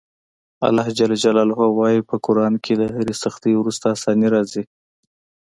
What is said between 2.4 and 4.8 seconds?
کې له هرې سختي وروسته اساني راځي.